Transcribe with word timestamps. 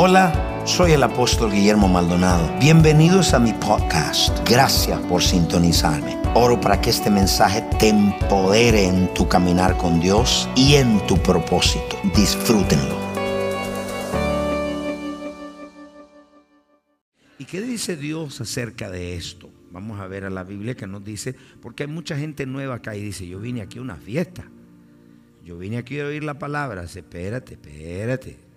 Hola, 0.00 0.62
soy 0.64 0.92
el 0.92 1.02
apóstol 1.02 1.50
Guillermo 1.50 1.88
Maldonado. 1.88 2.56
Bienvenidos 2.60 3.34
a 3.34 3.40
mi 3.40 3.52
podcast. 3.52 4.48
Gracias 4.48 4.96
por 5.06 5.20
sintonizarme. 5.20 6.16
Oro 6.36 6.60
para 6.60 6.80
que 6.80 6.90
este 6.90 7.10
mensaje 7.10 7.62
te 7.80 7.88
empodere 7.88 8.84
en 8.84 9.12
tu 9.12 9.28
caminar 9.28 9.76
con 9.76 9.98
Dios 9.98 10.48
y 10.54 10.76
en 10.76 11.04
tu 11.08 11.20
propósito. 11.20 11.98
Disfrútenlo. 12.14 12.96
¿Y 17.40 17.44
qué 17.46 17.60
dice 17.60 17.96
Dios 17.96 18.40
acerca 18.40 18.90
de 18.90 19.16
esto? 19.16 19.50
Vamos 19.72 19.98
a 19.98 20.06
ver 20.06 20.24
a 20.24 20.30
la 20.30 20.44
Biblia 20.44 20.76
que 20.76 20.86
nos 20.86 21.04
dice, 21.04 21.34
porque 21.60 21.82
hay 21.82 21.88
mucha 21.88 22.16
gente 22.16 22.46
nueva 22.46 22.76
acá 22.76 22.94
y 22.94 23.02
dice, 23.02 23.26
yo 23.26 23.40
vine 23.40 23.62
aquí 23.62 23.80
a 23.80 23.82
una 23.82 23.96
fiesta. 23.96 24.48
Yo 25.42 25.58
vine 25.58 25.76
aquí 25.76 25.98
a 25.98 26.06
oír 26.06 26.22
la 26.22 26.38
palabra. 26.38 26.84
Espérate, 26.84 27.54
espérate. 27.54 28.47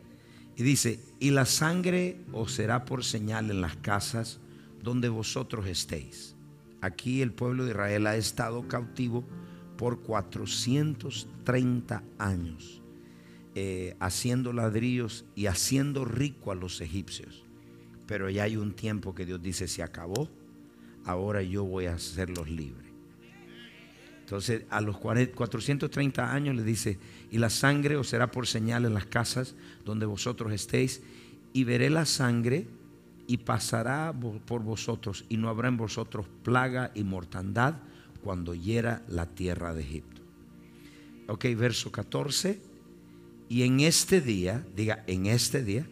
Y 0.56 0.64
dice, 0.64 1.00
y 1.20 1.32
la 1.32 1.46
sangre 1.46 2.18
os 2.34 2.54
será 2.54 2.86
por 2.86 3.04
señal 3.04 3.52
en 3.52 3.62
las 3.62 3.76
casas 3.78 4.40
donde 4.84 5.10
vosotros 5.10 5.68
estéis. 5.68 6.36
Aquí 6.82 7.22
el 7.22 7.32
pueblo 7.32 7.66
de 7.66 7.72
Israel 7.72 8.08
ha 8.08 8.16
estado 8.16 8.68
cautivo 8.68 9.24
por 9.78 10.02
430 10.02 12.04
años, 12.18 12.82
eh, 13.56 13.96
haciendo 14.00 14.54
ladrillos 14.54 15.26
y 15.36 15.46
haciendo 15.46 16.06
rico 16.06 16.52
a 16.52 16.56
los 16.56 16.82
egipcios. 16.82 17.44
Pero 18.08 18.30
ya 18.30 18.44
hay 18.44 18.58
un 18.58 18.74
tiempo 18.74 19.16
que 19.16 19.26
Dios 19.26 19.42
dice, 19.42 19.68
se 19.68 19.84
acabó, 19.84 20.30
ahora 21.06 21.44
yo 21.44 21.64
voy 21.64 21.86
a 21.86 21.94
hacerlos 21.94 22.50
libres. 22.50 22.92
Entonces 24.20 24.66
a 24.70 24.82
los 24.82 24.98
430 24.98 26.34
años 26.34 26.56
le 26.56 26.64
dice, 26.64 26.98
y 27.32 27.38
la 27.38 27.50
sangre 27.50 27.96
os 27.96 28.10
será 28.10 28.30
por 28.30 28.46
señal 28.46 28.86
en 28.86 28.94
las 28.94 29.06
casas 29.06 29.56
donde 29.86 30.06
vosotros 30.06 30.52
estéis, 30.52 31.02
y 31.54 31.64
veré 31.64 31.90
la 31.90 32.06
sangre 32.06 32.68
y 33.28 33.38
pasará 33.38 34.14
por 34.46 34.62
vosotros, 34.62 35.26
y 35.30 35.38
no 35.38 35.50
habrá 35.50 35.70
en 35.70 35.78
vosotros 35.78 36.28
plaga 36.44 36.92
y 36.94 37.04
mortandad 37.04 37.76
cuando 38.22 38.54
hiera 38.54 39.02
la 39.08 39.26
tierra 39.26 39.74
de 39.74 39.82
Egipto. 39.82 40.22
Ok, 41.28 41.46
verso 41.56 41.92
14, 41.92 42.62
y 43.48 43.64
en 43.64 43.80
este 43.80 44.22
día, 44.22 44.66
diga, 44.76 45.04
en 45.08 45.26
este 45.26 45.64
día, 45.64 45.88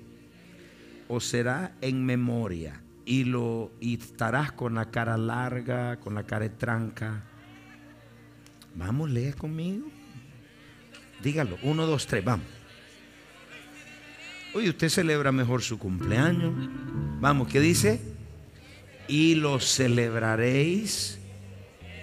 os 1.08 1.26
será 1.26 1.76
en 1.82 2.06
memoria, 2.06 2.82
y, 3.06 3.24
lo, 3.24 3.72
estarás 3.80 4.52
con 4.52 4.76
la 4.76 4.92
cara 4.92 5.18
larga, 5.18 6.00
con 6.00 6.14
la 6.14 6.24
cara 6.24 6.50
tranca 6.50 7.24
Vamos, 8.76 9.10
lea 9.10 9.34
conmigo. 9.34 9.88
Dígalo. 11.22 11.58
Uno, 11.62 11.86
dos, 11.86 12.08
tres, 12.08 12.24
vamos. 12.24 12.46
Oye, 14.54 14.70
usted 14.70 14.90
celebra 14.90 15.32
mejor 15.32 15.62
su 15.62 15.78
cumpleaños. 15.78 16.54
Vamos, 17.20 17.48
¿qué 17.48 17.60
dice? 17.60 18.02
Y 19.08 19.36
lo 19.36 19.60
celebraréis 19.60 21.20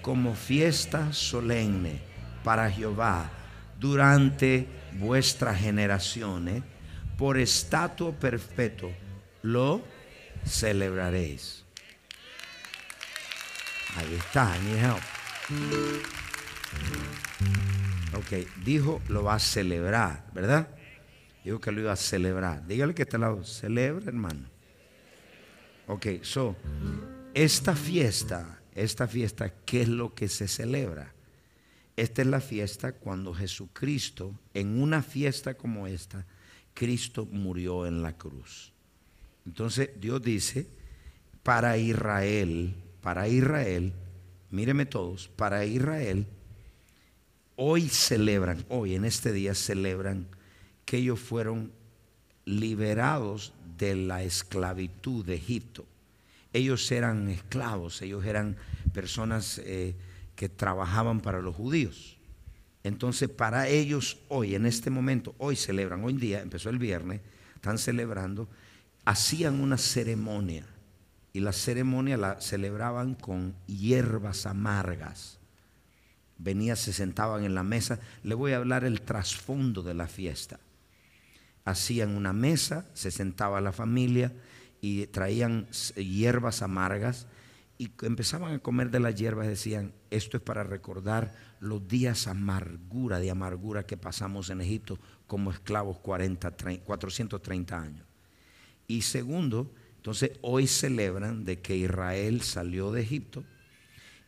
como 0.03 0.35
fiesta 0.35 1.13
solemne 1.13 2.01
para 2.45 2.71
Jehová 2.71 3.31
durante 3.81 4.69
vuestras 4.93 5.61
generaciones. 5.61 6.63
Por 7.19 7.39
estatua 7.39 8.13
perpetuo 8.13 8.93
lo 9.43 9.83
celebraréis. 10.45 11.65
Ahí 13.97 14.15
está, 14.15 14.55
mi 14.61 14.79
help. 14.79 15.03
Ok, 18.15 18.47
dijo 18.65 19.01
lo 19.09 19.25
va 19.25 19.35
a 19.35 19.39
celebrar, 19.39 20.31
¿verdad? 20.33 20.69
Dijo 21.45 21.61
que 21.61 21.73
lo 21.73 21.81
iba 21.81 21.93
a 21.93 21.97
celebrar. 21.97 22.67
Dígale 22.67 22.95
que 22.95 23.03
este 23.03 23.19
lado, 23.19 23.45
celebra, 23.45 24.07
hermano. 24.07 24.49
Ok, 25.87 26.07
so, 26.23 26.57
esta 27.35 27.77
fiesta, 27.77 28.61
esta 28.75 29.07
fiesta, 29.07 29.53
¿qué 29.65 29.83
es 29.83 29.89
lo 29.89 30.15
que 30.15 30.29
se 30.29 30.49
celebra? 30.49 31.13
Esta 31.97 32.23
es 32.23 32.29
la 32.29 32.41
fiesta 32.41 32.93
cuando 32.93 33.33
Jesucristo, 33.33 34.39
en 34.53 34.81
una 34.81 35.03
fiesta 35.03 35.55
como 35.55 35.87
esta, 35.87 36.27
Cristo 36.75 37.27
murió 37.31 37.87
en 37.87 38.03
la 38.03 38.19
cruz. 38.19 38.73
Entonces 39.47 39.91
Dios 39.99 40.21
dice, 40.21 40.67
para 41.43 41.79
Israel, 41.79 42.75
para 43.01 43.29
Israel, 43.29 43.95
míreme 44.51 44.85
todos, 44.85 45.29
para 45.29 45.65
Israel, 45.65 46.27
hoy 47.57 47.89
celebran, 47.89 48.65
hoy 48.69 48.95
en 48.95 49.05
este 49.05 49.33
día 49.33 49.55
celebran 49.55 50.27
que 50.85 50.99
ellos 50.99 51.19
fueron 51.19 51.73
liberados 52.45 53.53
de 53.79 53.97
la 53.97 54.23
esclavitud 54.23 55.25
de 55.25 55.35
Egipto. 55.35 55.85
Ellos 56.53 56.91
eran 56.93 57.29
esclavos, 57.29 58.01
ellos 58.03 58.25
eran 58.25 58.57
personas 58.93 59.59
eh, 59.65 59.95
que 60.37 60.49
trabajaban 60.49 61.21
para 61.21 61.41
los 61.41 61.57
judíos. 61.57 62.19
Entonces 62.85 63.29
para 63.29 63.69
ellos 63.69 64.19
hoy, 64.29 64.55
en 64.55 64.65
este 64.65 64.91
momento, 64.91 65.35
hoy 65.39 65.57
celebran, 65.57 66.05
hoy 66.05 66.13
en 66.13 66.21
día, 66.21 66.41
empezó 66.41 66.71
el 66.71 66.79
viernes, 66.79 67.21
están 67.57 67.79
celebrando, 67.79 68.49
hacían 69.05 69.61
una 69.61 69.77
ceremonia 69.77 70.65
y 71.33 71.41
la 71.41 71.53
ceremonia 71.53 72.17
la 72.17 72.41
celebraban 72.41 73.15
con 73.15 73.55
hierbas 73.67 74.47
amargas 74.47 75.36
venía, 76.39 76.77
se 76.77 76.93
sentaban 76.93 77.45
en 77.45 77.55
la 77.55 77.63
mesa. 77.63 77.99
Le 78.23 78.35
voy 78.35 78.53
a 78.53 78.57
hablar 78.57 78.85
el 78.85 79.03
trasfondo 79.03 79.83
de 79.83 79.95
la 79.95 80.07
fiesta. 80.07 80.61
Hacían 81.65 82.17
una 82.17 82.33
mesa, 82.33 82.87
se 82.95 83.11
sentaba 83.11 83.61
la 83.61 83.73
familia 83.73 84.33
y 84.81 85.07
traían 85.07 85.67
hierbas 85.97 86.63
amargas 86.63 87.27
y 87.79 87.91
empezaban 88.03 88.55
a 88.55 88.59
comer 88.61 88.91
de 88.91 89.01
las 89.01 89.15
hierbas. 89.15 89.49
Decían, 89.49 89.93
esto 90.11 90.37
es 90.37 90.43
para 90.43 90.63
recordar 90.63 91.35
los 91.61 91.87
días 91.89 92.27
amargura, 92.27 93.19
de 93.19 93.31
amargura 93.31 93.85
que 93.85 93.97
pasamos 93.97 94.51
en 94.51 94.61
Egipto 94.61 94.99
como 95.27 95.51
esclavos 95.51 95.99
40, 95.99 96.53
430 96.85 97.81
años. 97.81 98.07
Y 98.87 99.03
segundo, 99.03 99.73
entonces 99.97 100.33
hoy 100.43 100.69
celebran 100.69 101.45
de 101.45 101.61
que 101.61 101.77
Israel 101.77 102.43
salió 102.43 102.93
de 102.93 103.03
Egipto 103.03 103.43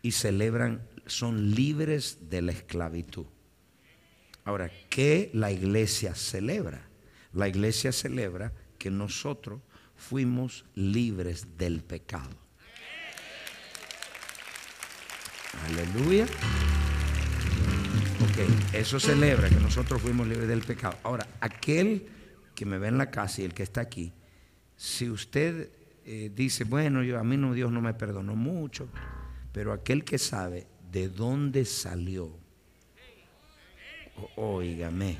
y 0.02 0.12
celebran 0.12 0.82
son 1.08 1.54
libres 1.54 2.30
de 2.30 2.42
la 2.42 2.52
esclavitud. 2.52 3.26
Ahora, 4.44 4.70
¿qué 4.88 5.30
la 5.34 5.52
iglesia 5.52 6.14
celebra? 6.14 6.88
La 7.32 7.48
iglesia 7.48 7.92
celebra 7.92 8.52
que 8.78 8.90
nosotros 8.90 9.60
fuimos 9.94 10.64
libres 10.74 11.58
del 11.58 11.82
pecado. 11.82 12.30
Aleluya. 15.66 16.24
Ok, 18.20 18.74
eso 18.74 18.98
celebra 18.98 19.48
que 19.48 19.56
nosotros 19.56 20.00
fuimos 20.00 20.26
libres 20.26 20.48
del 20.48 20.62
pecado. 20.62 20.96
Ahora, 21.02 21.26
aquel 21.40 22.08
que 22.54 22.64
me 22.64 22.78
ve 22.78 22.88
en 22.88 22.98
la 22.98 23.10
casa 23.10 23.42
y 23.42 23.44
el 23.44 23.54
que 23.54 23.62
está 23.62 23.80
aquí, 23.80 24.12
si 24.76 25.10
usted 25.10 25.70
eh, 26.04 26.30
dice, 26.34 26.64
bueno, 26.64 27.02
yo, 27.02 27.18
a 27.18 27.24
mí 27.24 27.36
no, 27.36 27.52
Dios 27.52 27.70
no 27.70 27.80
me 27.80 27.92
perdonó 27.94 28.34
mucho, 28.34 28.88
pero 29.52 29.72
aquel 29.72 30.04
que 30.04 30.18
sabe 30.18 30.66
de 30.90 31.08
dónde 31.08 31.64
salió. 31.64 32.30
Óigame. 34.36 35.18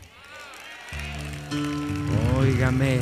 Óigame. 2.37 2.99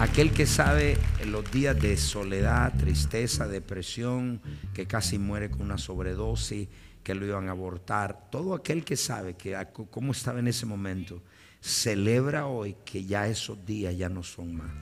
Aquel 0.00 0.32
que 0.32 0.46
sabe 0.46 0.98
los 1.26 1.50
días 1.50 1.80
de 1.80 1.96
soledad, 1.96 2.72
tristeza, 2.76 3.46
depresión, 3.46 4.40
que 4.74 4.86
casi 4.86 5.18
muere 5.18 5.50
con 5.50 5.62
una 5.62 5.78
sobredosis, 5.78 6.68
que 7.02 7.14
lo 7.14 7.26
iban 7.26 7.48
a 7.48 7.52
abortar, 7.52 8.28
todo 8.30 8.54
aquel 8.54 8.84
que 8.84 8.96
sabe 8.96 9.34
que 9.34 9.56
cómo 9.90 10.12
estaba 10.12 10.40
en 10.40 10.48
ese 10.48 10.66
momento, 10.66 11.22
celebra 11.60 12.46
hoy 12.46 12.76
que 12.84 13.04
ya 13.04 13.28
esos 13.28 13.64
días 13.64 13.96
ya 13.96 14.08
no 14.08 14.22
son 14.22 14.56
más. 14.56 14.72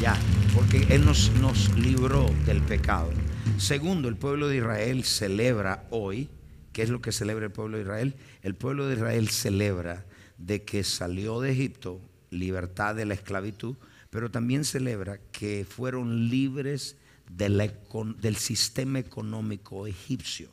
Ya, 0.00 0.16
porque 0.54 0.86
Él 0.90 1.04
nos, 1.04 1.30
nos 1.40 1.74
libró 1.76 2.26
del 2.46 2.60
pecado. 2.62 3.10
Segundo, 3.60 4.08
el 4.08 4.16
pueblo 4.16 4.48
de 4.48 4.56
Israel 4.56 5.04
celebra 5.04 5.86
hoy, 5.90 6.30
¿qué 6.72 6.82
es 6.82 6.88
lo 6.88 7.02
que 7.02 7.12
celebra 7.12 7.44
el 7.44 7.52
pueblo 7.52 7.76
de 7.76 7.82
Israel? 7.82 8.14
El 8.42 8.54
pueblo 8.54 8.88
de 8.88 8.94
Israel 8.94 9.28
celebra 9.28 10.06
de 10.38 10.64
que 10.64 10.82
salió 10.82 11.42
de 11.42 11.52
Egipto, 11.52 12.00
libertad 12.30 12.94
de 12.94 13.04
la 13.04 13.12
esclavitud, 13.12 13.76
pero 14.08 14.30
también 14.30 14.64
celebra 14.64 15.20
que 15.30 15.66
fueron 15.68 16.30
libres 16.30 16.96
del 17.28 18.36
sistema 18.36 18.98
económico 18.98 19.86
egipcio. 19.86 20.48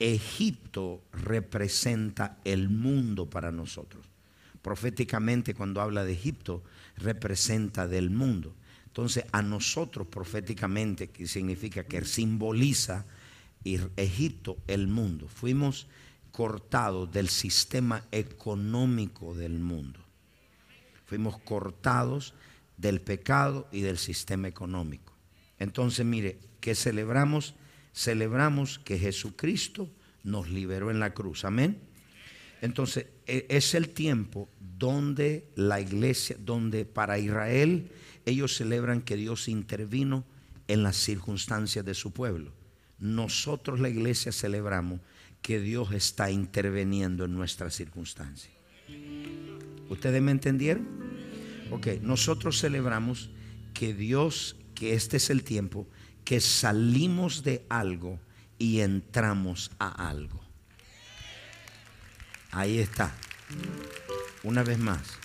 Egipto 0.00 1.04
representa 1.12 2.38
el 2.44 2.68
mundo 2.68 3.30
para 3.30 3.52
nosotros. 3.52 4.04
Proféticamente 4.62 5.54
cuando 5.54 5.80
habla 5.80 6.04
de 6.04 6.12
Egipto, 6.14 6.64
representa 6.96 7.86
del 7.86 8.10
mundo. 8.10 8.52
Entonces, 8.96 9.26
a 9.30 9.42
nosotros 9.42 10.06
proféticamente, 10.06 11.08
que 11.10 11.26
significa 11.26 11.84
que 11.84 12.02
simboliza 12.06 13.04
Egipto, 13.62 14.56
el 14.66 14.88
mundo, 14.88 15.28
fuimos 15.28 15.86
cortados 16.32 17.12
del 17.12 17.28
sistema 17.28 18.06
económico 18.10 19.34
del 19.34 19.58
mundo. 19.58 20.00
Fuimos 21.04 21.38
cortados 21.40 22.32
del 22.78 23.02
pecado 23.02 23.68
y 23.70 23.82
del 23.82 23.98
sistema 23.98 24.48
económico. 24.48 25.12
Entonces, 25.58 26.06
mire, 26.06 26.38
¿qué 26.60 26.74
celebramos? 26.74 27.54
Celebramos 27.92 28.78
que 28.78 28.98
Jesucristo 28.98 29.90
nos 30.24 30.48
liberó 30.48 30.90
en 30.90 31.00
la 31.00 31.12
cruz. 31.12 31.44
Amén. 31.44 31.78
Entonces, 32.62 33.08
e, 33.26 33.44
es 33.50 33.74
el 33.74 33.90
tiempo 33.90 34.48
donde 34.58 35.48
la 35.54 35.82
iglesia, 35.82 36.36
donde 36.40 36.86
para 36.86 37.18
Israel 37.18 37.90
ellos 38.26 38.54
celebran 38.54 39.00
que 39.00 39.16
Dios 39.16 39.48
intervino 39.48 40.24
en 40.68 40.82
las 40.82 40.96
circunstancias 40.96 41.84
de 41.84 41.94
su 41.94 42.12
pueblo. 42.12 42.52
Nosotros 42.98 43.80
la 43.80 43.88
iglesia 43.88 44.32
celebramos 44.32 45.00
que 45.42 45.60
Dios 45.60 45.92
está 45.92 46.30
interviniendo 46.30 47.24
en 47.24 47.34
nuestras 47.34 47.74
circunstancias. 47.74 48.52
¿Ustedes 49.88 50.20
me 50.20 50.32
entendieron? 50.32 50.86
Ok, 51.70 51.86
nosotros 52.02 52.60
celebramos 52.60 53.30
que 53.72 53.94
Dios, 53.94 54.56
que 54.74 54.94
este 54.94 55.18
es 55.18 55.30
el 55.30 55.44
tiempo, 55.44 55.86
que 56.24 56.40
salimos 56.40 57.44
de 57.44 57.64
algo 57.68 58.18
y 58.58 58.80
entramos 58.80 59.70
a 59.78 60.08
algo. 60.08 60.40
Ahí 62.50 62.78
está. 62.78 63.14
Una 64.42 64.62
vez 64.62 64.78
más, 64.78 65.18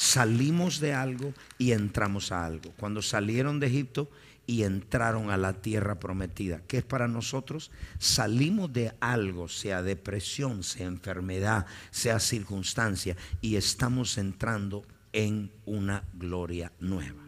salimos 0.00 0.80
de 0.80 0.94
algo 0.94 1.34
y 1.58 1.72
entramos 1.72 2.32
a 2.32 2.46
algo. 2.46 2.72
Cuando 2.78 3.02
salieron 3.02 3.60
de 3.60 3.66
Egipto 3.66 4.10
y 4.46 4.62
entraron 4.62 5.28
a 5.28 5.36
la 5.36 5.52
tierra 5.52 6.00
prometida, 6.00 6.62
¿qué 6.66 6.78
es 6.78 6.84
para 6.84 7.06
nosotros? 7.06 7.70
Salimos 7.98 8.72
de 8.72 8.94
algo, 9.00 9.46
sea 9.46 9.82
depresión, 9.82 10.62
sea 10.62 10.86
enfermedad, 10.86 11.66
sea 11.90 12.18
circunstancia, 12.18 13.14
y 13.42 13.56
estamos 13.56 14.16
entrando 14.16 14.86
en 15.12 15.50
una 15.66 16.02
gloria 16.14 16.72
nueva. 16.80 17.22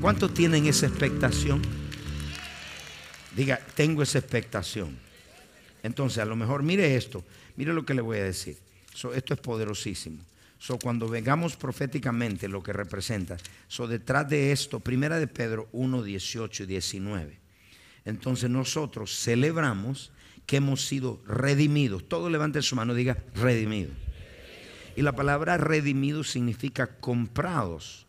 ¿Cuántos 0.00 0.32
tienen 0.32 0.66
esa 0.66 0.86
expectación? 0.86 1.60
Diga, 3.34 3.58
tengo 3.74 4.04
esa 4.04 4.20
expectación. 4.20 4.96
Entonces, 5.82 6.18
a 6.18 6.24
lo 6.24 6.36
mejor, 6.36 6.62
mire 6.62 6.94
esto, 6.94 7.24
mire 7.56 7.74
lo 7.74 7.84
que 7.84 7.94
le 7.94 8.00
voy 8.00 8.18
a 8.18 8.24
decir. 8.24 8.58
esto 9.12 9.34
es 9.34 9.40
poderosísimo. 9.40 10.22
So, 10.58 10.78
cuando 10.78 11.08
vengamos 11.08 11.56
proféticamente 11.56 12.48
lo 12.48 12.62
que 12.62 12.72
representa, 12.72 13.36
so, 13.68 13.86
detrás 13.86 14.28
de 14.28 14.52
esto, 14.52 14.80
primera 14.80 15.18
de 15.18 15.26
Pedro 15.26 15.68
1, 15.72 16.02
18 16.02 16.62
y 16.62 16.66
19. 16.66 17.38
Entonces 18.04 18.48
nosotros 18.48 19.18
celebramos 19.18 20.12
que 20.46 20.58
hemos 20.58 20.86
sido 20.86 21.20
redimidos. 21.26 22.08
Todo 22.08 22.30
levante 22.30 22.62
su 22.62 22.76
mano, 22.76 22.94
diga 22.94 23.18
redimido. 23.34 23.90
Y 24.96 25.02
la 25.02 25.12
palabra 25.12 25.58
redimido 25.58 26.24
significa 26.24 26.98
comprados 27.00 28.06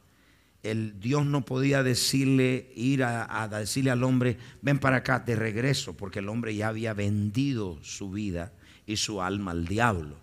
el 0.64 1.00
Dios 1.00 1.26
no 1.26 1.46
podía 1.46 1.84
decirle, 1.84 2.72
ir 2.76 3.04
a, 3.04 3.48
decirle 3.48 3.92
al 3.92 4.04
hombre, 4.04 4.38
ven 4.62 4.80
para 4.80 4.98
acá, 4.98 5.20
de 5.20 5.36
regreso, 5.36 5.96
porque 5.96 6.20
el 6.20 6.30
hombre 6.30 6.56
ya 6.56 6.68
había 6.68 6.94
vendido 6.94 7.80
su 7.84 8.12
vida 8.12 8.52
y 8.86 8.98
su 8.98 9.22
alma 9.22 9.52
al 9.52 9.66
diablo. 9.66 10.16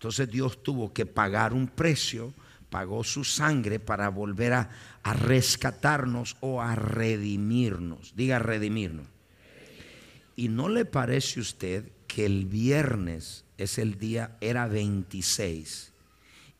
Entonces 0.00 0.30
Dios 0.30 0.62
tuvo 0.62 0.94
que 0.94 1.04
pagar 1.04 1.52
un 1.52 1.68
precio, 1.68 2.32
pagó 2.70 3.04
su 3.04 3.22
sangre 3.22 3.78
para 3.78 4.08
volver 4.08 4.54
a, 4.54 4.70
rescatarnos 5.04 6.38
o 6.40 6.62
a 6.62 6.74
redimirnos. 6.74 8.14
Diga 8.16 8.38
redimirnos. 8.38 9.04
¿Y 10.36 10.48
no 10.48 10.70
le 10.70 10.86
parece 10.86 11.38
a 11.38 11.42
usted 11.42 11.92
que 12.06 12.24
el 12.24 12.46
viernes 12.46 13.44
es 13.58 13.76
el 13.76 13.98
día, 13.98 14.38
era 14.40 14.68
26? 14.68 15.92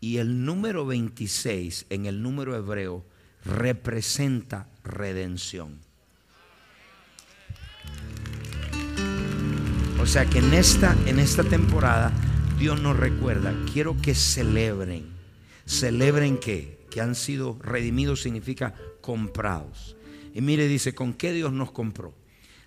Y 0.00 0.18
el 0.18 0.44
número 0.44 0.84
26 0.84 1.86
en 1.88 2.04
el 2.04 2.20
número 2.20 2.54
hebreo 2.54 3.06
representa 3.46 4.68
redención. 4.84 5.78
O 9.98 10.04
sea 10.04 10.26
que 10.26 10.40
en 10.40 10.52
esta, 10.52 10.94
en 11.06 11.18
esta 11.18 11.42
temporada 11.42 12.12
Dios 12.60 12.82
nos 12.82 12.94
recuerda, 12.94 13.54
quiero 13.72 13.96
que 13.96 14.14
celebren. 14.14 15.06
¿Celebren 15.64 16.36
qué? 16.36 16.84
Que 16.90 17.00
han 17.00 17.14
sido 17.14 17.58
redimidos 17.62 18.20
significa 18.20 18.74
comprados. 19.00 19.96
Y 20.34 20.42
mire, 20.42 20.68
dice, 20.68 20.94
¿con 20.94 21.14
qué 21.14 21.32
Dios 21.32 21.54
nos 21.54 21.72
compró? 21.72 22.12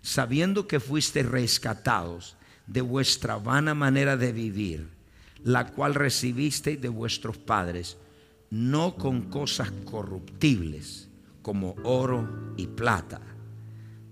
Sabiendo 0.02 0.68
que 0.68 0.80
fuiste 0.80 1.22
rescatados 1.22 2.38
de 2.66 2.82
vuestra 2.82 3.38
vana 3.38 3.76
manera 3.76 4.18
de 4.18 4.32
vivir, 4.32 4.90
la 5.44 5.68
cual 5.68 5.94
recibisteis 5.94 6.82
de 6.82 6.90
vuestros 6.90 7.38
padres 7.38 7.98
no 8.50 8.96
con 8.96 9.30
cosas 9.30 9.72
corruptibles 9.86 11.08
como 11.44 11.76
oro 11.84 12.56
y 12.58 12.66
plata, 12.66 13.22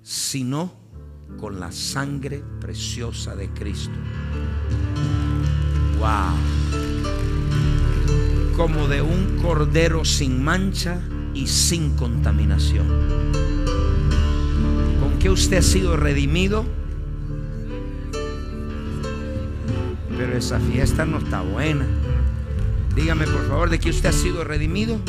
sino 0.03 0.75
con 1.39 1.59
la 1.59 1.71
sangre 1.71 2.43
preciosa 2.59 3.35
de 3.35 3.49
Cristo. 3.49 3.97
Como 8.55 8.87
de 8.87 9.03
un 9.03 9.37
cordero 9.39 10.03
sin 10.03 10.43
mancha 10.43 10.99
y 11.35 11.45
sin 11.45 11.95
contaminación. 11.95 12.87
¿Con 14.99 15.19
qué 15.19 15.29
usted 15.29 15.57
ha 15.57 15.61
sido 15.61 15.95
redimido? 15.97 16.65
Pero 20.17 20.35
esa 20.35 20.59
fiesta 20.59 21.05
no 21.05 21.19
está 21.19 21.41
buena. 21.41 21.85
Dígame 22.95 23.25
por 23.25 23.47
favor 23.47 23.69
de 23.69 23.79
que 23.79 23.91
usted 23.91 24.09
ha 24.09 24.13
sido 24.13 24.43
redimido. 24.43 24.99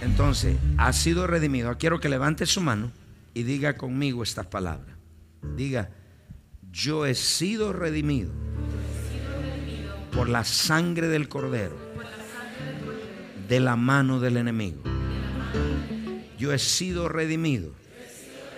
Entonces, 0.00 0.56
ha 0.76 0.92
sido 0.92 1.28
redimido. 1.28 1.76
Quiero 1.78 2.00
que 2.00 2.08
levante 2.08 2.46
su 2.46 2.60
mano 2.60 2.90
y 3.32 3.44
diga 3.44 3.76
conmigo 3.76 4.24
estas 4.24 4.46
palabras. 4.46 4.96
Diga, 5.56 5.90
yo 6.72 7.06
he 7.06 7.14
sido 7.14 7.72
redimido 7.72 8.49
por 10.12 10.28
la 10.28 10.44
sangre 10.44 11.08
del 11.08 11.28
cordero 11.28 11.76
de 13.48 13.58
la 13.58 13.74
mano 13.74 14.20
del 14.20 14.36
enemigo. 14.36 14.80
Yo 16.38 16.52
he 16.52 16.58
sido 16.58 17.08
redimido 17.08 17.72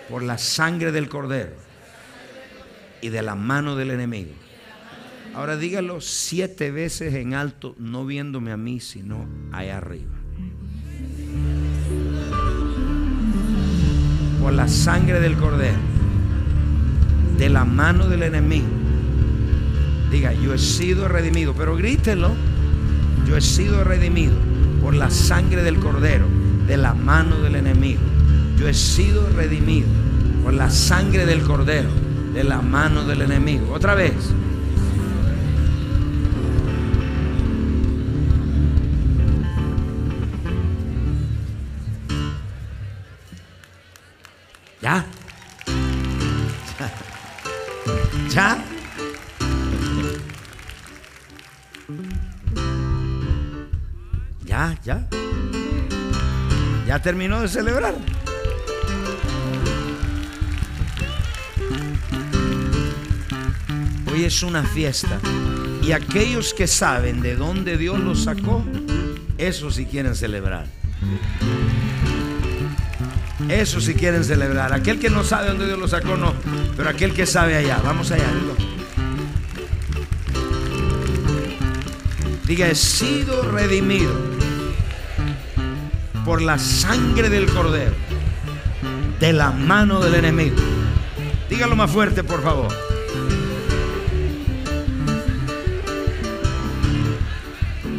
por 0.07 0.21
la 0.21 0.37
sangre 0.37 0.91
del 0.91 1.09
cordero 1.09 1.55
y 3.01 3.09
de 3.09 3.23
la 3.23 3.33
mano 3.33 3.75
del 3.75 3.89
enemigo. 3.89 4.31
Ahora 5.33 5.57
dígalo 5.57 5.99
siete 5.99 6.69
veces 6.69 7.15
en 7.15 7.33
alto, 7.33 7.75
no 7.79 8.05
viéndome 8.05 8.51
a 8.51 8.57
mí, 8.57 8.79
sino 8.79 9.27
allá 9.51 9.77
arriba. 9.77 10.11
Por 14.39 14.53
la 14.53 14.67
sangre 14.67 15.19
del 15.19 15.35
cordero, 15.37 15.79
de 17.37 17.49
la 17.49 17.65
mano 17.65 18.07
del 18.09 18.23
enemigo. 18.23 18.82
Diga, 20.13 20.31
yo 20.31 20.53
he 20.53 20.59
sido 20.59 21.07
redimido, 21.07 21.55
pero 21.55 21.75
grítelo. 21.75 22.35
Yo 23.27 23.35
he 23.35 23.41
sido 23.41 23.83
redimido 23.83 24.35
por 24.79 24.93
la 24.93 25.09
sangre 25.09 25.63
del 25.63 25.79
cordero, 25.79 26.27
de 26.67 26.77
la 26.77 26.93
mano 26.93 27.39
del 27.39 27.55
enemigo. 27.55 27.99
Yo 28.55 28.67
he 28.67 28.75
sido 28.75 29.27
redimido 29.29 29.87
por 30.43 30.53
la 30.53 30.69
sangre 30.69 31.25
del 31.25 31.41
cordero, 31.41 31.89
de 32.31 32.43
la 32.43 32.61
mano 32.61 33.05
del 33.05 33.23
enemigo. 33.23 33.73
Otra 33.73 33.95
vez. 33.95 34.13
¿Ya? 44.79 45.07
¿Ya? 48.29 48.63
Ya, 54.85 55.07
ya. 56.85 57.01
Terminó 57.01 57.41
de 57.41 57.47
celebrar. 57.47 57.95
Hoy 64.11 64.25
es 64.25 64.43
una 64.43 64.63
fiesta. 64.63 65.19
Y 65.81 65.93
aquellos 65.93 66.53
que 66.53 66.67
saben 66.67 67.21
de 67.21 67.35
dónde 67.35 67.77
Dios 67.77 67.99
los 67.99 68.23
sacó, 68.23 68.63
eso 69.37 69.71
sí 69.71 69.85
quieren 69.85 70.15
celebrar. 70.15 70.67
Eso 73.49 73.81
si 73.81 73.93
quieren 73.93 74.23
celebrar. 74.23 74.73
Aquel 74.73 74.99
que 74.99 75.09
no 75.09 75.23
sabe 75.23 75.49
dónde 75.49 75.65
Dios 75.65 75.79
lo 75.79 75.87
sacó, 75.87 76.15
no. 76.17 76.33
Pero 76.75 76.89
aquel 76.89 77.13
que 77.13 77.25
sabe 77.25 77.55
allá. 77.55 77.79
Vamos 77.83 78.11
allá. 78.11 78.25
Diga, 82.45 82.67
he 82.67 82.75
sido 82.75 83.41
redimido 83.51 84.32
por 86.25 86.41
la 86.41 86.57
sangre 86.57 87.29
del 87.29 87.47
cordero, 87.51 87.93
de 89.19 89.33
la 89.33 89.51
mano 89.51 89.99
del 89.99 90.15
enemigo. 90.15 90.55
Dígalo 91.49 91.75
más 91.75 91.91
fuerte, 91.91 92.23
por 92.23 92.41
favor. 92.41 92.73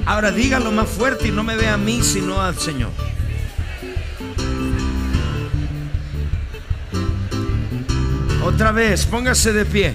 Ahora 0.07 0.31
dígalo 0.31 0.71
más 0.73 0.88
fuerte 0.88 1.28
y 1.28 1.31
no 1.31 1.43
me 1.43 1.57
vea 1.57 1.75
a 1.75 1.78
mí, 1.78 2.02
sino 2.02 2.40
al 2.40 2.57
Señor. 2.59 2.90
Otra 8.45 8.73
vez, 8.73 9.07
póngase 9.07 9.52
de 9.52 9.64
pie. 9.64 9.95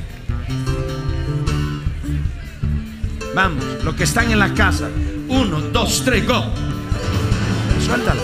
Vamos, 3.35 3.63
los 3.83 3.95
que 3.95 4.03
están 4.03 4.31
en 4.31 4.39
la 4.39 4.53
casa. 4.53 4.89
Uno, 5.27 5.61
dos, 5.61 6.03
tres, 6.03 6.27
go. 6.27 6.68
Suéltalo. 7.89 8.21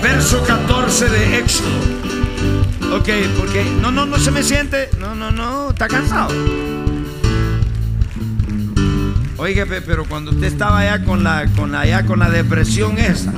Verso 0.00 0.42
14 0.44 1.10
de 1.10 1.38
Éxodo. 1.40 1.99
Ok, 2.92 3.08
porque 3.38 3.64
no, 3.80 3.92
no, 3.92 4.04
no 4.04 4.18
se 4.18 4.32
me 4.32 4.42
siente. 4.42 4.90
No, 4.98 5.14
no, 5.14 5.30
no, 5.30 5.70
está 5.70 5.86
cansado. 5.86 6.34
Oiga, 9.36 9.64
pero 9.86 10.04
cuando 10.04 10.32
usted 10.32 10.48
estaba 10.48 10.80
allá 10.80 11.04
con 11.04 11.22
la, 11.22 11.46
con 11.56 11.74
allá 11.74 12.04
con 12.04 12.18
la 12.18 12.28
depresión 12.28 12.98
esa, 12.98 13.32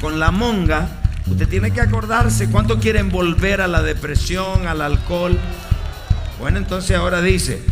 con 0.00 0.18
la 0.18 0.30
monga, 0.30 0.88
usted 1.26 1.48
tiene 1.48 1.72
que 1.72 1.80
acordarse 1.80 2.48
cuánto 2.48 2.78
quieren 2.78 3.10
volver 3.10 3.60
a 3.60 3.68
la 3.68 3.82
depresión, 3.82 4.66
al 4.66 4.80
alcohol. 4.80 5.36
Bueno, 6.40 6.58
entonces 6.58 6.96
ahora 6.96 7.20
dice, 7.20 7.62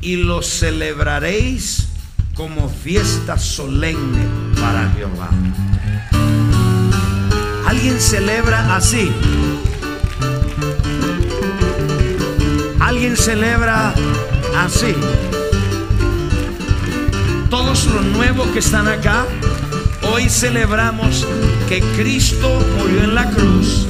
y 0.00 0.16
lo 0.16 0.42
celebraréis 0.42 1.88
como 2.34 2.68
fiesta 2.68 3.38
solemne 3.38 4.24
para 4.58 4.90
Jehová. 4.96 5.28
¿Alguien 7.66 8.00
celebra 8.00 8.74
así? 8.74 9.12
Alguien 12.80 13.16
celebra 13.16 13.94
así. 14.58 14.94
Todos 17.48 17.86
los 17.86 18.04
nuevos 18.06 18.48
que 18.48 18.58
están 18.58 18.88
acá, 18.88 19.26
hoy 20.12 20.28
celebramos 20.28 21.26
que 21.68 21.80
Cristo 21.96 22.48
murió 22.78 23.04
en 23.04 23.14
la 23.14 23.30
cruz 23.30 23.86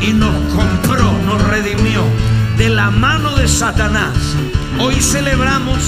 y 0.00 0.12
nos 0.12 0.34
compró, 0.54 1.12
nos 1.26 1.42
redimió 1.48 2.02
de 2.56 2.70
la 2.70 2.90
mano 2.90 3.36
de 3.36 3.46
Satanás. 3.46 4.16
Hoy 4.80 4.94
celebramos 5.00 5.78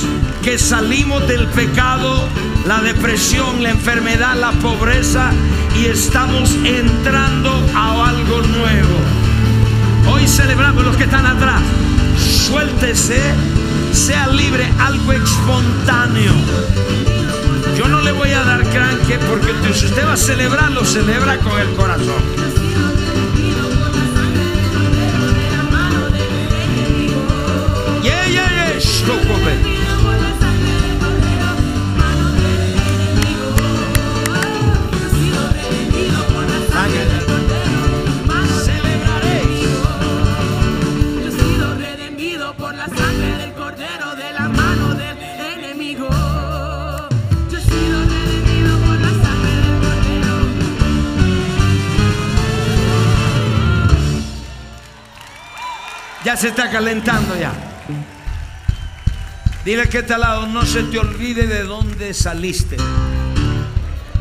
que 0.43 0.59
salimos 0.59 1.27
del 1.27 1.47
pecado, 1.49 2.29
la 2.67 2.81
depresión, 2.81 3.62
la 3.62 3.71
enfermedad, 3.71 4.37
la 4.37 4.53
pobreza 4.53 5.31
y 5.77 5.87
estamos 5.87 6.55
entrando 6.65 7.50
a 7.75 8.09
algo 8.09 8.43
nuevo. 8.43 10.12
Hoy 10.12 10.27
celebramos 10.27 10.85
los 10.85 10.97
que 10.97 11.05
están 11.05 11.25
atrás 11.25 11.62
suéltese, 12.21 13.21
sea 13.93 14.27
libre, 14.29 14.71
algo 14.79 15.12
espontáneo. 15.12 16.33
Yo 17.77 17.89
no 17.89 18.00
le 18.03 18.12
voy 18.12 18.31
a 18.33 18.43
dar 18.43 18.62
cranque 18.71 19.19
porque 19.29 19.75
si 19.75 19.87
usted 19.87 20.05
va 20.05 20.12
a 20.12 20.17
celebrar, 20.17 20.71
lo 20.73 20.85
celebra 20.85 21.39
con 21.39 21.59
el 21.61 21.75
corazón. 21.75 22.23
Yeah, 28.03 28.27
yeah, 28.29 28.79
yeah. 28.79 29.80
Ya 56.31 56.37
se 56.37 56.47
está 56.47 56.71
calentando 56.71 57.37
ya. 57.37 57.53
Dile 59.65 59.89
que 59.89 59.99
está 59.99 60.15
al 60.15 60.21
lado, 60.21 60.47
no 60.47 60.65
se 60.65 60.85
te 60.85 60.97
olvide 60.97 61.49
de 61.49 61.65
dónde 61.65 62.15
saliste. 62.15 62.77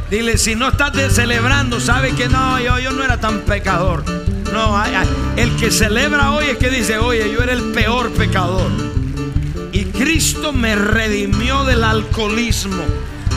Dile, 0.10 0.40
si 0.40 0.56
no 0.56 0.70
estás 0.70 0.92
celebrando, 1.14 1.80
sabe 1.80 2.16
que 2.16 2.28
no, 2.28 2.60
yo, 2.60 2.80
yo 2.80 2.94
no 2.94 3.04
era 3.04 3.20
tan 3.20 3.42
pecador. 3.42 4.04
No, 4.52 4.84
el 5.36 5.56
que 5.58 5.70
celebra 5.70 6.32
hoy 6.32 6.46
es 6.46 6.58
que 6.58 6.72
dice, 6.72 6.98
oye, 6.98 7.32
yo 7.32 7.44
era 7.44 7.54
el 7.54 7.62
peor 7.74 8.10
pecador. 8.14 8.72
Y 9.72 9.86
Cristo 9.86 10.52
me 10.52 10.76
redimió 10.76 11.64
del 11.64 11.84
alcoholismo, 11.84 12.84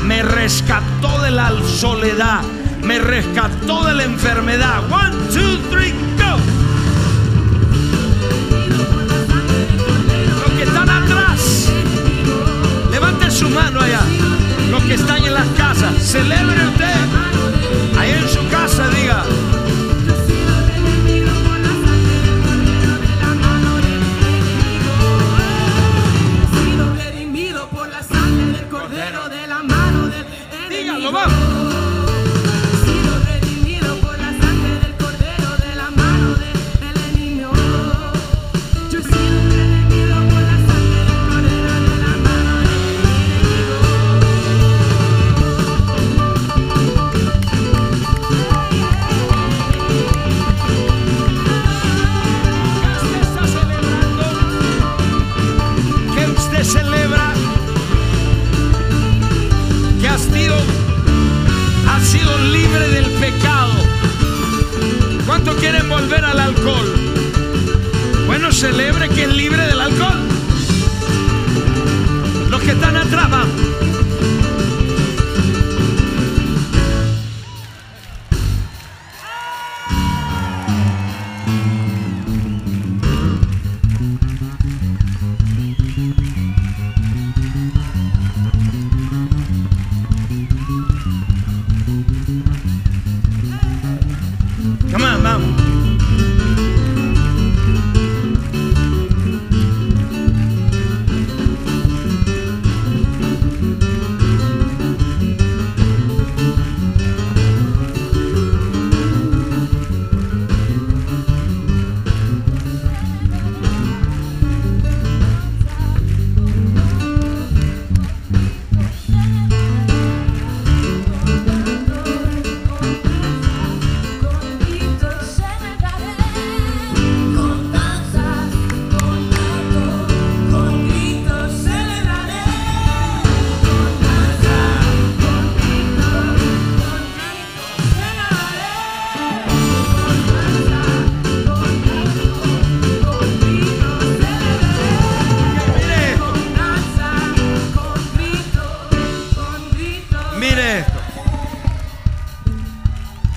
me 0.07 0.23
rescató 0.23 1.21
de 1.21 1.31
la 1.31 1.53
soledad, 1.63 2.41
me 2.83 2.99
rescató 2.99 3.85
de 3.85 3.97
la 3.97 4.05
enfermedad. 4.05 4.91
One, 4.91 5.15
two, 5.31 5.59
three, 5.71 5.93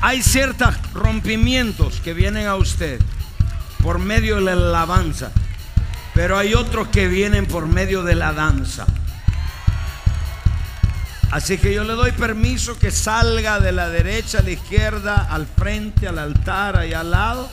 Hay 0.05 0.21
ciertos 0.21 0.75
rompimientos 0.93 1.99
que 1.99 2.13
vienen 2.13 2.45
a 2.45 2.53
usted 2.57 3.01
por 3.81 3.97
medio 3.97 4.35
de 4.35 4.43
la 4.43 4.51
alabanza, 4.51 5.31
pero 6.13 6.37
hay 6.37 6.53
otros 6.53 6.89
que 6.89 7.07
vienen 7.07 7.47
por 7.47 7.65
medio 7.65 8.03
de 8.03 8.13
la 8.13 8.31
danza. 8.31 8.85
Así 11.31 11.57
que 11.57 11.73
yo 11.73 11.83
le 11.83 11.93
doy 11.93 12.11
permiso 12.11 12.77
que 12.77 12.91
salga 12.91 13.59
de 13.59 13.71
la 13.71 13.89
derecha 13.89 14.37
a 14.37 14.43
la 14.43 14.51
izquierda, 14.51 15.27
al 15.27 15.47
frente, 15.47 16.07
al 16.07 16.19
altar, 16.19 16.77
ahí 16.77 16.93
al 16.93 17.09
lado. 17.09 17.49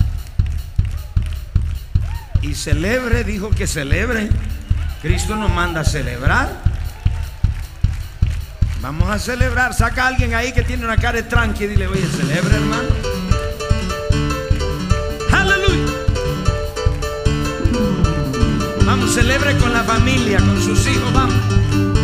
Y 2.42 2.52
celebre, 2.52 3.24
dijo 3.24 3.48
que 3.48 3.66
celebre. 3.66 4.28
Cristo 5.00 5.36
nos 5.36 5.50
manda 5.50 5.80
a 5.80 5.84
celebrar. 5.84 6.71
Vamos 8.82 9.08
a 9.08 9.18
celebrar. 9.18 9.72
Saca 9.74 10.04
a 10.04 10.08
alguien 10.08 10.34
ahí 10.34 10.52
que 10.52 10.62
tiene 10.62 10.84
una 10.84 10.96
cara 10.96 11.12
de 11.12 11.22
tranqui 11.22 11.64
y 11.64 11.66
dile, 11.68 11.86
oye, 11.86 12.04
celebre 12.04 12.56
hermano. 12.56 12.88
Aleluya. 15.30 15.86
Vamos, 18.84 19.14
celebre 19.14 19.56
con 19.58 19.72
la 19.72 19.84
familia, 19.84 20.38
con 20.38 20.60
sus 20.60 20.84
hijos, 20.88 21.12
vamos. 21.14 22.01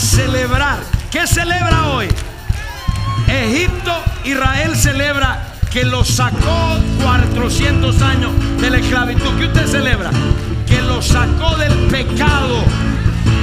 celebrar. 0.00 0.78
¿Qué 1.10 1.26
celebra 1.26 1.88
hoy? 1.88 2.08
Egipto, 3.28 3.92
Israel 4.24 4.74
celebra 4.74 5.54
que 5.70 5.84
lo 5.84 6.04
sacó 6.04 6.78
400 7.02 8.02
años 8.02 8.32
de 8.60 8.70
la 8.70 8.78
esclavitud. 8.78 9.30
¿Qué 9.38 9.46
usted 9.46 9.66
celebra? 9.66 10.10
Que 10.66 10.80
lo 10.82 11.02
sacó 11.02 11.56
del 11.56 11.72
pecado 11.88 12.64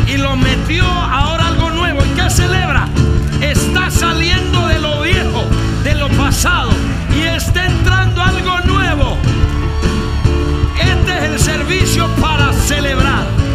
y 0.08 0.18
lo 0.18 0.36
metió 0.36 0.86
ahora 0.86 1.48
algo 1.48 1.70
nuevo. 1.70 2.04
¿Y 2.06 2.10
qué 2.20 2.30
celebra? 2.30 2.88
Está 3.42 3.92
saliendo 3.92 4.68
de 4.68 4.80
lo 4.80 5.02
viejo, 5.02 5.46
de 5.84 5.96
lo 5.96 6.10
pasado 6.10 6.72
y 7.16 7.22
está 7.22 7.66
entrando 7.66 8.22
algo 8.22 8.60
nuevo. 8.62 9.18
Este 10.80 11.18
es 11.18 11.24
el 11.24 11.40
servicio 11.40 12.08
para 12.20 12.52
celebrar. 12.52 13.47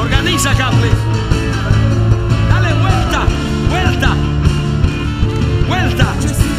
organiza 0.00 0.54
Carles. 0.54 0.96
Dale 2.48 2.72
vuelta, 2.74 3.26
vuelta, 3.68 4.16
vuelta. 5.68 6.51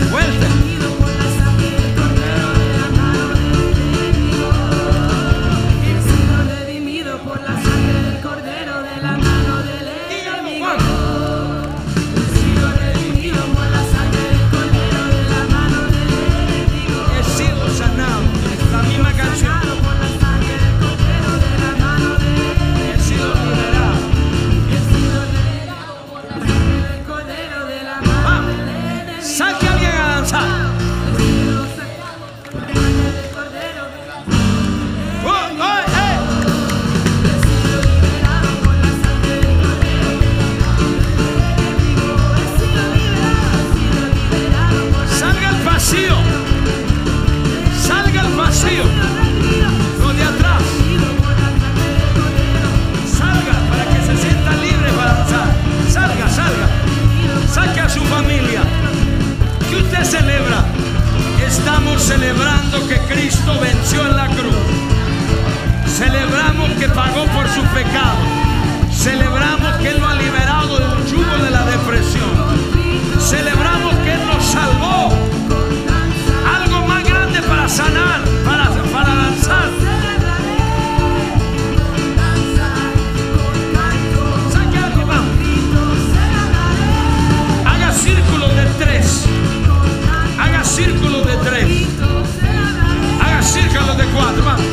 하지마. 94.33 94.72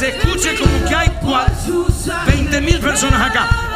se 0.00 0.08
escuche 0.08 0.56
como 0.56 0.88
que 0.88 0.94
hay 0.94 1.10
20 2.26 2.60
mil 2.62 2.80
personas 2.80 3.20
acá. 3.20 3.69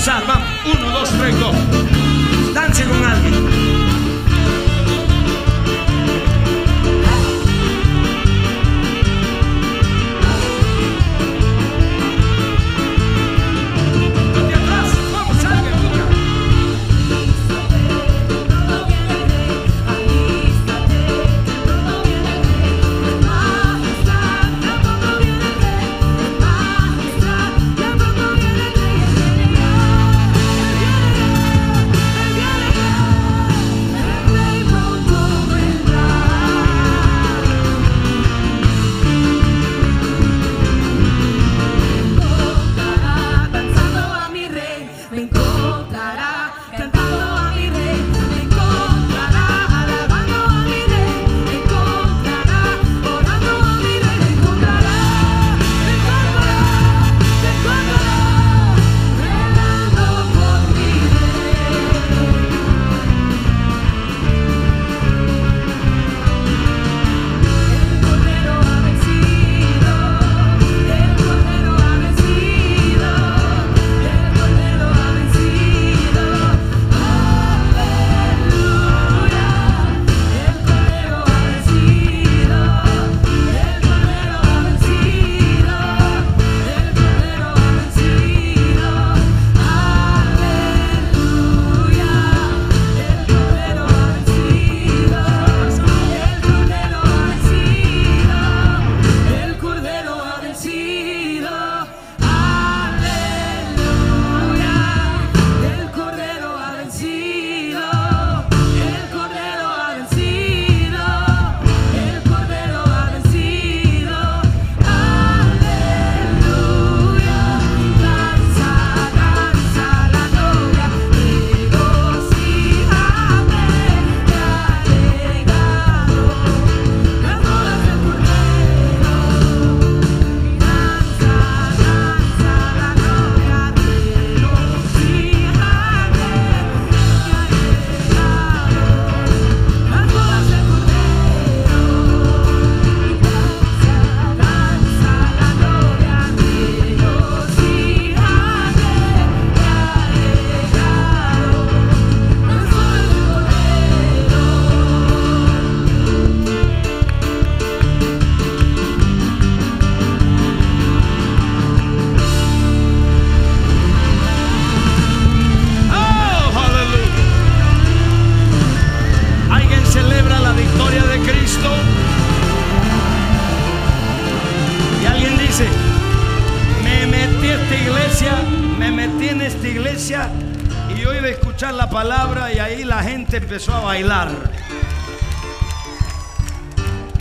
salva, 0.00 0.40
uno, 0.64 0.90
dos, 0.92 1.10
tre, 1.10 1.30
go. 1.32 1.52
Danze 2.54 2.84
con 2.84 3.04
Albi. 3.04 3.59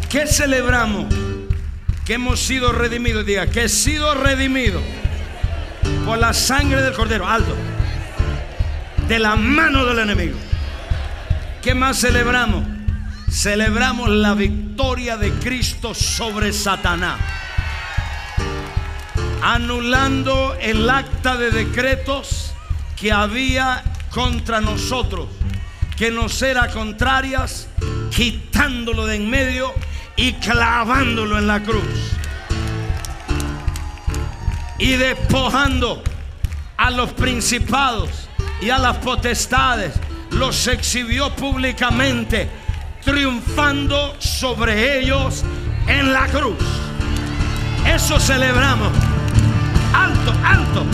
¿Qué 0.10 0.26
celebramos? 0.26 1.05
Que 2.03 2.16
hemos 2.16 2.39
sido 2.39 2.72
redimidos. 2.72 3.28
Diga, 3.28 3.45
que 3.45 3.66
he 3.66 3.70
sido 3.70 4.16
redimido 4.16 4.82
por 6.03 6.18
la 6.18 6.34
sangre 6.34 6.82
del 6.82 6.93
cordero. 6.93 7.28
Alto. 7.28 7.55
De 9.07 9.20
la 9.20 9.36
mano 9.36 9.86
del 9.86 9.99
enemigo. 9.99 10.36
¿Qué 11.62 11.76
más 11.76 11.99
celebramos? 11.99 12.66
Celebramos 13.30 14.10
la 14.10 14.34
victoria 14.34 15.16
de 15.16 15.32
Cristo 15.34 15.93
sobre 15.93 16.53
Satanás. 16.53 17.20
Anulando 19.43 20.57
el 20.60 20.89
acta 20.89 21.38
de 21.38 21.51
decretos 21.51 22.53
que 22.95 23.12
había 23.12 23.84
contra 24.10 24.60
nosotros, 24.60 25.28
que 25.95 26.10
nos 26.10 26.41
era 26.41 26.68
contrarias, 26.70 27.68
quitándolo 28.10 29.05
de 29.05 29.18
en 29.18 29.30
medio 29.30 29.72
y 30.20 30.34
clavándolo 30.34 31.38
en 31.38 31.47
la 31.47 31.61
cruz. 31.61 32.17
Y 34.78 34.91
despojando 34.91 36.03
a 36.76 36.91
los 36.91 37.13
principados 37.13 38.30
y 38.61 38.70
a 38.70 38.78
las 38.80 38.97
potestades, 38.97 39.93
los 40.32 40.67
exhibió 40.67 41.34
públicamente, 41.36 42.49
triunfando 43.03 44.15
sobre 44.20 44.99
ellos 44.99 45.45
en 45.88 46.11
la 46.11 46.28
cruz. 46.28 46.57
Eso 47.86 48.20
celebramos. 48.20 48.91
Alto, 49.93 50.34
alto, 50.43 50.86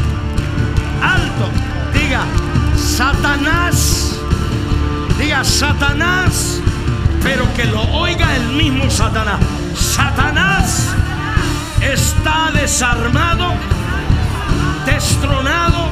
alto. 1.02 1.50
Diga, 1.94 2.24
Satanás, 2.78 4.20
diga, 5.18 5.44
Satanás, 5.44 6.62
pero 7.26 7.52
que 7.56 7.66
lo 7.66 7.82
oiga 7.82 8.36
el 8.36 8.50
mismo 8.50 8.88
Satanás. 8.88 9.40
Satanás 9.76 10.94
está 11.82 12.52
desarmado, 12.54 13.52
destronado, 14.86 15.90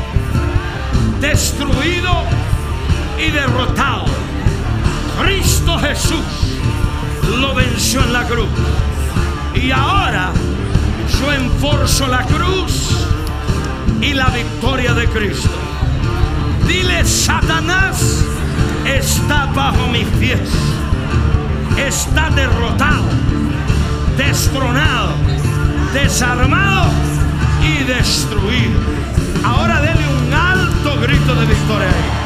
destruido 1.20 2.14
y 3.18 3.32
derrotado. 3.32 4.06
Cristo 5.24 5.80
Jesús 5.80 6.24
lo 7.40 7.56
venció 7.56 8.04
en 8.04 8.14
la 8.14 8.26
cruz. 8.26 8.50
Y 9.56 9.72
ahora 9.72 10.32
yo 11.20 11.32
enforzo 11.32 12.06
la 12.06 12.24
cruz 12.26 12.90
y 14.02 14.14
la 14.14 14.28
victoria 14.28 14.94
de 14.94 15.08
Cristo. 15.08 15.50
Dile, 16.68 17.04
Satanás 17.04 18.24
está 18.86 19.48
bajo 19.48 19.88
mis 19.88 20.08
pies. 20.20 20.40
Está 21.78 22.30
derrotado, 22.30 23.04
destronado, 24.18 25.14
desarmado 25.94 26.92
y 27.62 27.84
destruido. 27.84 28.80
Ahora 29.44 29.82
dele 29.82 30.06
un 30.08 30.34
alto 30.34 31.00
grito 31.02 31.36
de 31.36 31.46
victoria 31.46 31.88
ahí. 31.88 32.24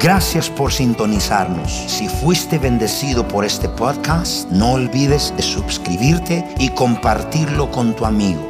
Gracias 0.00 0.48
por 0.48 0.72
sintonizarnos. 0.72 1.70
Si 1.70 2.08
fuiste 2.08 2.58
bendecido 2.58 3.28
por 3.28 3.44
este 3.44 3.68
podcast, 3.68 4.50
no 4.50 4.72
olvides 4.72 5.34
de 5.36 5.42
suscribirte 5.42 6.42
y 6.58 6.70
compartirlo 6.70 7.70
con 7.70 7.94
tu 7.94 8.06
amigo. 8.06 8.49